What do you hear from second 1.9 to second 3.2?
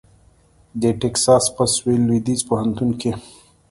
لوېدیځ پوهنتون کې